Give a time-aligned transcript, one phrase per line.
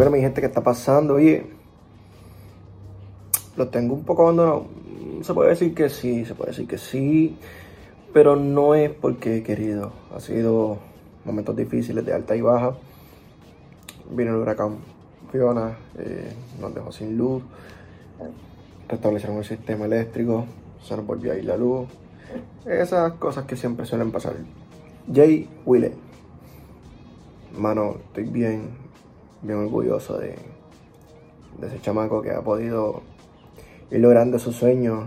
[0.00, 1.16] Primero mi gente, ¿qué está pasando?
[1.16, 1.44] Oye,
[3.54, 4.64] lo tengo un poco abandonado.
[5.20, 7.36] Se puede decir que sí, se puede decir que sí,
[8.10, 9.92] pero no es porque he querido.
[10.16, 10.78] Ha sido
[11.26, 12.78] momentos difíciles de alta y baja.
[14.10, 14.78] Vino el huracán
[15.30, 17.42] Fiona, eh, nos dejó sin luz,
[18.88, 20.46] restablecieron el sistema eléctrico,
[20.82, 21.90] se nos volvió a ir la luz.
[22.64, 24.32] Esas cosas que siempre suelen pasar.
[25.12, 25.92] Jay Wheeler.
[27.54, 28.70] Mano, estoy bien,
[29.42, 30.34] bien orgulloso de,
[31.62, 33.02] ese chamaco que ha podido
[33.90, 35.04] ir logrando sus sueños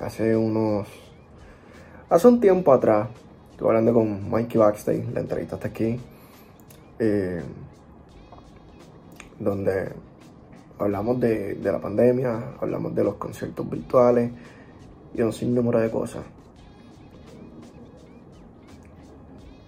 [0.00, 0.88] hace unos.
[2.08, 3.08] Hace un tiempo atrás,
[3.50, 5.98] estuve hablando con Mikey Backstage, la entrevista está aquí,
[6.98, 7.42] eh,
[9.38, 9.92] donde
[10.78, 14.30] hablamos de, de la pandemia, hablamos de los conciertos virtuales
[15.14, 16.22] y un sinnúmero de cosas.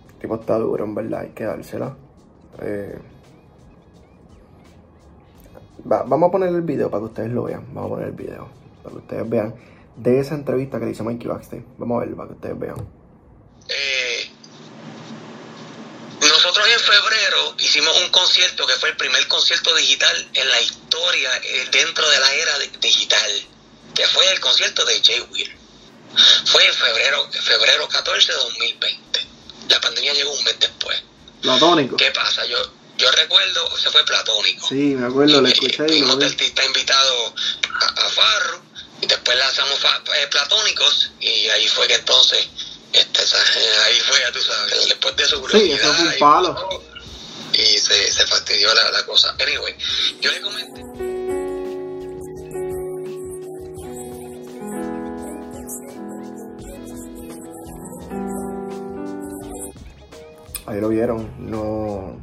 [0.09, 1.97] El tipo está duro, en verdad, hay que dársela.
[2.61, 2.99] Eh,
[5.91, 7.65] va- vamos a poner el video para que ustedes lo vean.
[7.75, 8.49] Vamos a poner el video
[8.83, 9.55] para que ustedes vean
[9.97, 11.29] de esa entrevista que le hizo Mikey.
[11.79, 12.77] Vamos a verlo para que ustedes vean.
[13.69, 14.31] Eh,
[16.21, 21.31] nosotros en febrero hicimos un concierto que fue el primer concierto digital en la historia
[21.43, 23.31] eh, dentro de la era de- digital,
[23.95, 25.57] que fue el concierto de Jay Will.
[26.47, 29.21] Fue en febrero, febrero 14 de 2020.
[29.69, 31.03] La pandemia llegó un mes después.
[31.43, 31.97] Platónico.
[31.97, 32.45] ¿Qué pasa?
[32.47, 32.57] Yo,
[33.05, 34.67] yo recuerdo, se fue platónico.
[34.69, 36.31] Sí, me acuerdo, lo escuché y lo Tuvimos de vi.
[36.33, 37.35] artista invitado
[37.81, 38.59] a, a Farru
[39.03, 42.49] y después lanzamos eh, Platónicos y ahí fue que entonces,
[42.93, 43.21] este,
[43.87, 46.83] ahí fue, ya tú sabes, después de su Sí, eso fue un y- palo.
[47.53, 49.33] Y se, se fastidió la, la cosa.
[49.39, 49.77] Anyway,
[50.21, 50.83] yo le comenté.
[60.67, 61.31] Ahí lo vieron.
[61.39, 62.19] No,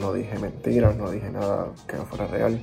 [0.00, 2.58] no dije mentiras, no dije nada que no fuera real.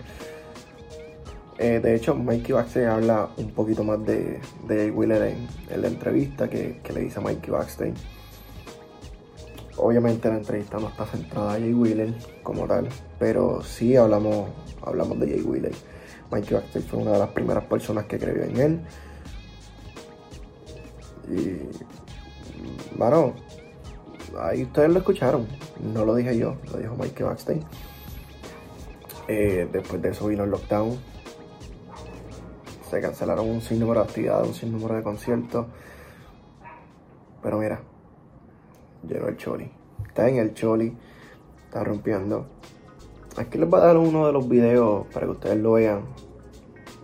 [1.59, 5.33] Eh, de hecho, Mikey Backstage habla un poquito más de, de Wheeler
[5.69, 7.95] en, la entrevista que, que le a Mikey Backstage.
[9.77, 12.89] Obviamente la entrevista no está centrada a Jay Wheeler como tal,
[13.19, 14.49] pero sí hablamos,
[14.83, 15.73] hablamos de Jay Wheeler.
[16.31, 18.79] Mikey Backstage fue una de las primeras personas que creyó en él.
[21.29, 23.33] Y, bueno,
[24.39, 25.47] ahí ustedes lo escucharon,
[25.93, 27.63] no lo dije yo, lo dijo Mikey Backstage.
[29.27, 30.97] Eh, después de eso vino el lockdown.
[32.89, 35.65] Se cancelaron un sinnúmero de actividades, un sinnúmero de conciertos.
[37.43, 37.81] Pero mira,
[39.07, 39.69] llegó el Choli.
[40.07, 40.95] Está en el Choli,
[41.65, 42.47] está rompiendo.
[43.35, 46.01] Aquí les voy a dar uno de los videos para que ustedes lo vean.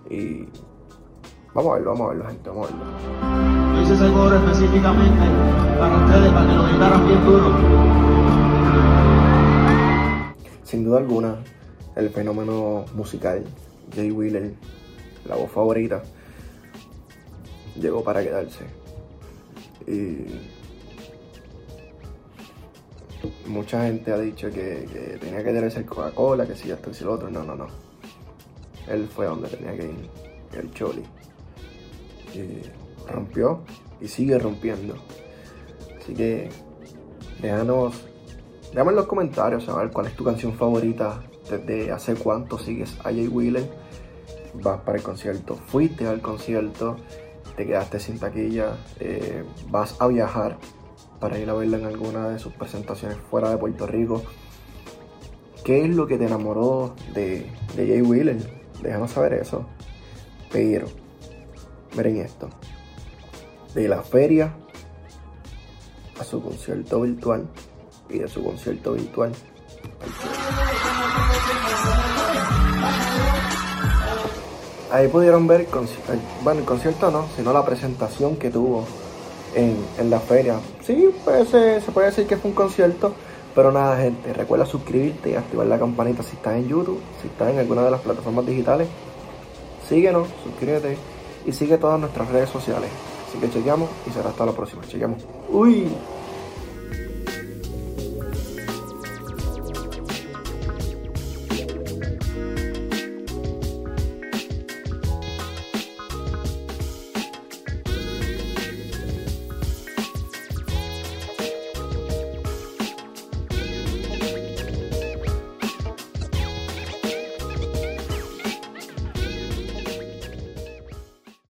[0.10, 0.48] Y
[1.54, 3.63] vamos a verlo, vamos a verlo, gente, vamos a verlo.
[3.84, 5.26] Hice ese coro específicamente
[5.78, 7.54] para ustedes, para que lo gritaran bien duro.
[10.64, 11.36] Sin duda alguna,
[11.98, 13.44] el fenómeno musical,
[13.94, 14.54] Jay Wheeler,
[15.28, 16.02] la voz favorita,
[17.78, 18.64] llegó para quedarse.
[19.86, 20.28] Y
[23.50, 27.16] mucha gente ha dicho que, que tenía que tenerse Coca-Cola, que si esto y lo
[27.16, 27.30] otro.
[27.30, 27.68] No, no, no.
[28.88, 30.10] Él fue donde tenía que ir,
[30.54, 31.04] el Choli.
[32.34, 33.62] Y rompió
[34.02, 34.96] y sigue rompiendo.
[36.00, 36.50] Así que
[37.42, 38.04] déjanos
[38.74, 41.22] Déjame en los comentarios a ver cuál es tu canción favorita.
[41.48, 43.70] Desde hace cuánto sigues a Jay Wheeler.
[44.56, 45.56] Vas para el concierto.
[45.56, 46.98] Fuiste al concierto.
[47.56, 48.78] Te quedaste sin taquilla.
[49.00, 50.58] eh, vas a viajar
[51.20, 54.24] para ir a verla en alguna de sus presentaciones fuera de Puerto Rico.
[55.64, 58.38] ¿Qué es lo que te enamoró de, de Jay Wheeler?
[58.82, 59.68] Déjanos saber eso.
[60.52, 60.88] Pero,
[61.96, 62.50] miren esto.
[63.74, 64.54] De la feria
[66.20, 67.48] a su concierto virtual
[68.10, 69.32] y de su concierto virtual.
[74.92, 75.68] Ahí pudieron ver, el
[76.44, 78.86] bueno, el concierto no, sino la presentación que tuvo
[79.56, 80.60] en, en la feria.
[80.84, 83.16] Sí, pues, se puede decir que fue un concierto,
[83.56, 87.50] pero nada, gente, recuerda suscribirte y activar la campanita si estás en YouTube, si estás
[87.50, 88.88] en alguna de las plataformas digitales.
[89.90, 90.96] Síguenos, suscríbete
[91.46, 92.90] y sigue todas nuestras redes sociales.
[93.34, 94.84] Así que chequeamos y será hasta la próxima.
[94.86, 95.26] Chequeamos.
[95.50, 95.88] Uy.